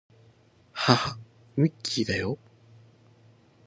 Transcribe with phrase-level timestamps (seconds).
[0.73, 1.17] はは、
[1.55, 2.39] ミッキーだよ